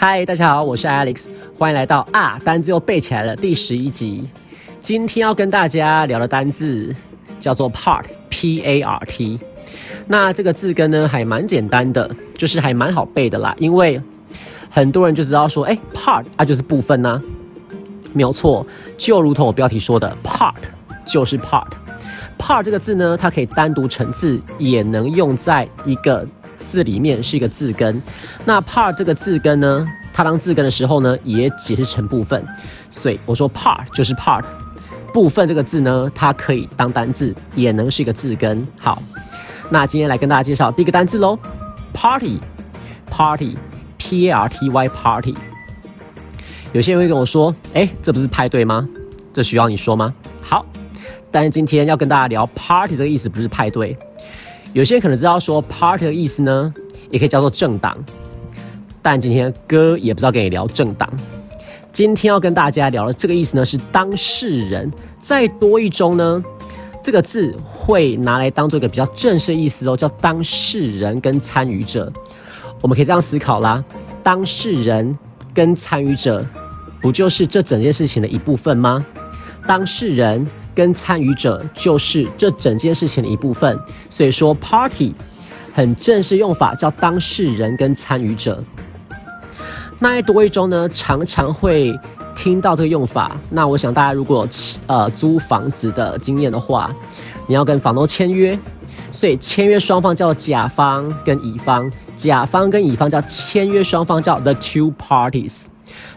[0.00, 1.26] 嗨，大家好，我是 Alex，
[1.58, 4.24] 欢迎来到啊单字又背起来了第十一集。
[4.80, 6.94] 今天要跟大家聊的单字
[7.40, 9.40] 叫做 part，P A R T。
[10.06, 13.54] 那这个字根呢还蛮简单的，就是还蛮好背的啦。
[13.58, 14.00] 因为
[14.70, 17.20] 很多人就知道说，哎，part 啊就是部分呐，
[18.12, 18.64] 没有错。
[18.96, 20.54] 就如同我标题说的，part
[21.04, 21.66] 就是 part。
[22.38, 26.26] part 这个字呢，它可以单独成字，也能用在一个。
[26.60, 28.02] 字里面是一个字根，
[28.44, 32.44] 那 part 这个字根呢，它当字根的时候呢，也解释成部分，
[32.90, 34.42] 所以我说 part 就是 part
[35.14, 38.66] 部分这个字呢，它可以当单字，也能是一个字根。
[38.80, 39.00] 好，
[39.70, 41.38] 那今天来跟大家介绍第一个单字喽
[41.94, 45.36] ，party，party，p a r t y party。
[46.72, 48.86] 有些人会跟我说，哎，这不是派对吗？
[49.32, 50.14] 这需要你说吗？
[50.42, 50.64] 好，
[51.30, 53.96] 但是今天要跟大家聊 party 这个意思，不是派对。
[54.74, 56.72] 有些人可能知道说 party 的意思呢，
[57.10, 57.96] 也可以叫做政党，
[59.00, 61.10] 但今天哥也不知道跟你聊政党。
[61.90, 64.90] 今天要跟大家聊的这个意思呢，是当事人。
[65.18, 66.44] 再多一中呢，
[67.02, 72.12] 这个字会拿来当做一个比较正式的意思哦，叫当事人跟参与者。
[72.82, 73.82] 我们可以这样思考啦，
[74.22, 75.16] 当事人
[75.52, 76.46] 跟参与者，
[77.00, 79.04] 不就是这整件事情的一部分吗？
[79.66, 80.46] 当事人。
[80.74, 83.76] 跟参与者就是这整件事情的一部分，
[84.08, 85.12] 所以说 party
[85.72, 88.62] 很正式用法叫当事人跟参与者。
[89.98, 91.92] 那在多一中呢，常常会
[92.36, 93.36] 听到这个用法。
[93.50, 94.46] 那我想大家如果
[94.86, 96.94] 呃租房子的经验的话，
[97.48, 98.56] 你要跟房东签约，
[99.10, 105.64] 所以签约双方叫甲方跟乙方，甲方跟乙方叫签约双方叫 the two parties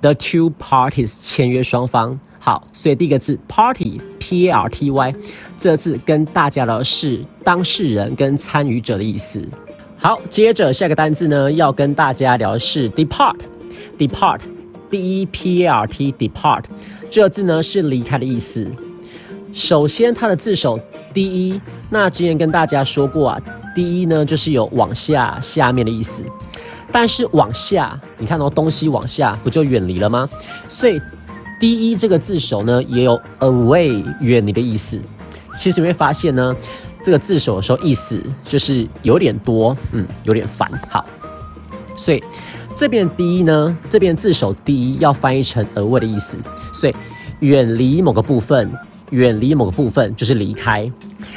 [0.00, 2.18] The two parties 签约双方。
[2.38, 5.14] 好，所以第一个字 party，p a r t y，
[5.58, 9.42] 这个字跟大家聊的是当事人跟参与者的意思。
[9.96, 16.62] 好，接着下一个单字呢，要跟大家聊的是 depart，depart，d e p a r t，depart，
[17.10, 18.70] 这个字呢是离开的意思。
[19.52, 20.78] 首先它的字首
[21.12, 23.40] d e，那之前跟大家说过啊
[23.74, 26.22] ，d e 呢就是有往下、下面的意思。
[26.90, 30.28] 但是往下，你看到东西往下，不就远离了吗？
[30.68, 31.00] 所以。
[31.58, 35.00] 第一这个字首呢，也有 away 远离的意思。
[35.54, 36.54] 其实你会发现呢，
[37.02, 40.70] 这个字首的时候意思就是有点多，嗯，有点烦。
[40.90, 41.02] 好，
[41.96, 42.22] 所以
[42.74, 46.38] 这边第一呢，这边字首第一要翻译成 away 的意思。
[46.74, 46.94] 所以
[47.40, 48.70] 远离某个部分，
[49.08, 50.92] 远离某个部分就是离开。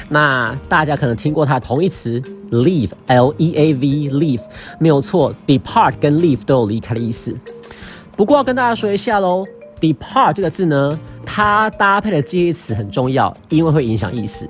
[0.09, 4.41] 那大家可能听过它同义词 leave，l e a v leave
[4.79, 7.35] 没有错，depart 跟 leave 都有离开的意思。
[8.15, 9.45] 不过要跟大家说一下喽。
[9.79, 14.45] Depart 这个字呢，它搭配的介系词很重要，因为会影响意思。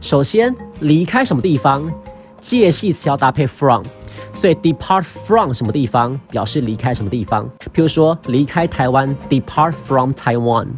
[0.00, 1.92] 首先，离开什么地方，
[2.38, 3.84] 介系词要搭配 from，
[4.32, 7.50] 所以 depart from 什么地方表示离开什么地方。
[7.74, 10.68] 譬如说，离开台湾，depart from Taiwan。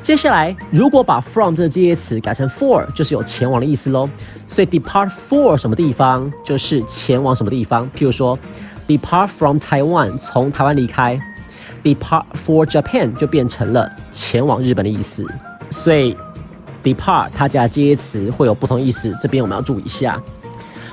[0.00, 4.08] 接下来，如果把 from 这个介词改成 for，就是有前往的意思喽。
[4.46, 7.90] 所以 depart for 什么地方，就是前往什么地方。
[7.96, 8.38] 譬如说
[8.86, 11.18] ，depart from Taiwan，从台湾离开。
[11.82, 15.26] Depart for Japan 就变成了前往日本的意思，
[15.68, 16.16] 所以
[16.82, 20.18] depart 它加介词会有不同意思，这边我们要注意一下。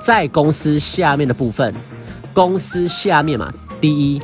[0.00, 1.74] 在公司下面的部分，
[2.32, 4.18] 公司下面嘛，第一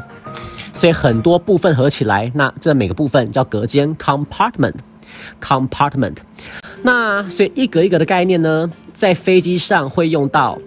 [0.74, 4.74] 所以很多部分合起来，那这每个部分叫隔间 compartment
[5.41, 6.18] compartment，。
[6.83, 10.57] 那所以一格一格的概念呢，在飞机上会用到。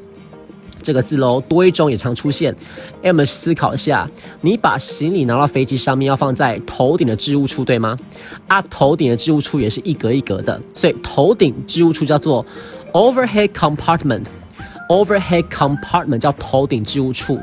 [0.82, 2.54] 这个字喽，多一种也常出现。
[3.02, 4.06] 我们思考一下，
[4.42, 7.98] 你把行李拿到飞机上面，要放在头顶的置物处，对吗？
[8.48, 12.44] 啊，头顶的置物处也是一格一格的，所以头顶置物处叫做
[12.92, 14.24] overhead compartment。
[14.90, 17.40] overhead compartment 叫头顶置物处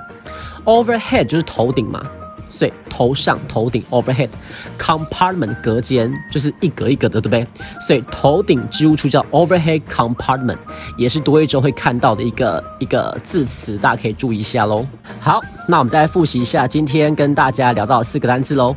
[0.66, 2.06] ，overhead 就是头顶嘛。
[2.52, 4.30] 所以头上头顶 overhead
[4.78, 7.48] compartment 隔间就是一格一格的，对不对？
[7.80, 10.58] 所以头顶置物处叫 overhead compartment，
[10.98, 14.86] 也是多一周会看到的一个一个字词，大家可以注意一下喽。
[15.20, 18.76] 好，那我们再来复习一下今天跟大家聊到四个单词喽。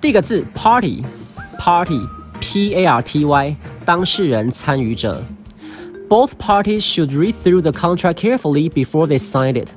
[0.00, 3.56] 第一个字 party，party，p a r t y，
[3.86, 5.22] 当事人参与者。
[6.06, 9.68] Both parties should read through the contract carefully before they sign it。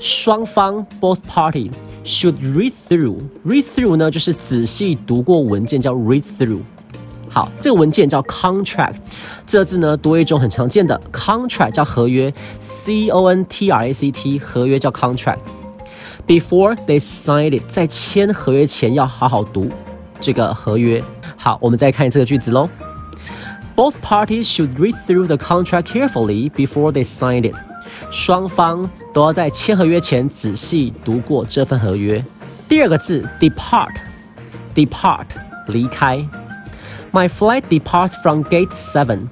[0.00, 1.70] 双方 both party。
[2.02, 6.60] Should read through, read through 呢，就是仔细读过文件，叫 read through。
[7.28, 8.94] 好，这个文件叫 contract，
[9.46, 15.38] 这个字呢多一种很常见的 contract 叫合约，c o n t r a c t 合约叫 contract。
[16.26, 19.68] Before they sign it，在签合约前要好好读
[20.20, 21.04] 这个合约。
[21.36, 22.68] 好，我们再看这个句子喽。
[23.80, 27.56] Both parties should read through the contract carefully before they sign it。
[28.10, 32.22] 双方都要在签合约前仔细读过这份合约。
[32.68, 35.24] 第二个字，depart，depart，
[35.68, 36.18] 离开。
[37.10, 39.28] My flight departs from gate seven。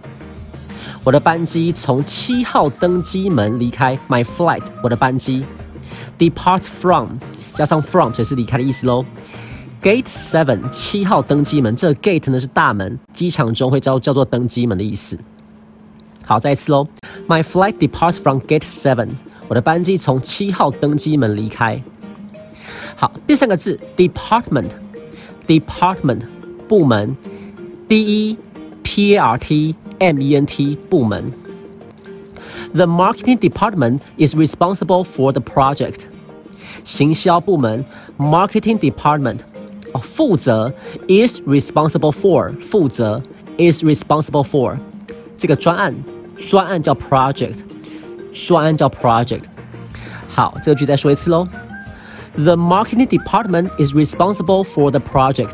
[1.05, 3.99] 我的班机从七号登机门离开。
[4.09, 5.45] My flight，我的班机。
[6.19, 7.19] Depart from，
[7.53, 9.05] 加上 from 就是离开的意思喽。
[9.82, 11.76] Gate seven，七号登机门。
[11.76, 15.20] 这 gate 呢是大门，机场中会叫叫做登机门的意思。
[16.26, 16.88] 好，再一次喽。
[17.28, 19.10] My flight departs from gate seven。
[19.50, 21.84] 我的班机从七号登机门离开。
[22.96, 26.22] 好，第三个字，department，department，
[26.68, 27.18] 部门，
[27.90, 28.38] d e
[28.84, 31.30] p a r t m e n t，部门。
[32.74, 36.04] The marketing department is responsible for the project。
[36.86, 37.84] 行销部门，
[38.18, 39.40] marketing department，
[39.94, 40.74] 哦，负责，
[41.08, 43.22] is responsible for，负责，
[43.58, 44.76] is responsible for，
[45.38, 45.94] 这个专案。
[46.36, 47.58] 专案叫 project，
[48.34, 49.44] 专案叫 project。
[50.28, 51.48] 好，这个句再说一次喽。
[52.36, 55.52] The marketing department is responsible for the project。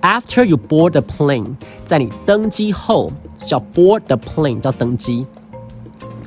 [0.00, 5.26] After you board the plane，在你登机后叫 board the plane，叫登机。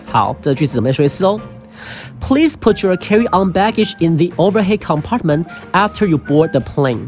[0.07, 1.39] 好，这个句子我们来说一次哦。
[2.21, 7.07] Please put your carry-on baggage in the overhead compartment after you board the plane.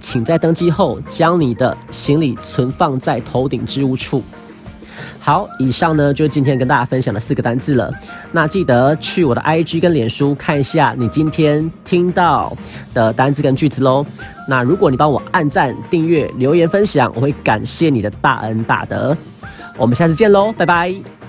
[0.00, 4.22] 请在登机后将你的行李存放在头顶置物处。
[5.18, 7.92] 好，以上呢就是今天跟大家分享的四个单字了。
[8.32, 12.56] 那记得去我的 IG 跟脸书看一下你今天听到
[12.92, 14.04] 的单字跟句子喽。
[14.46, 19.16] 那如果你帮我按赞、订阅、留言、分享，我会感谢你的大恩大德。
[19.76, 21.23] 我们下次见喽，拜拜。